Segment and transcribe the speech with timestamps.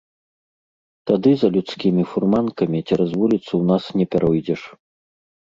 [1.11, 4.61] Тады за людскімі фурманкамі цераз вуліцу ў нас не пяройдзеш.